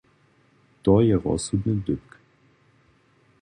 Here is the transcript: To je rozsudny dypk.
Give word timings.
To 0.81 1.01
je 1.01 1.17
rozsudny 1.17 1.75
dypk. 1.87 2.17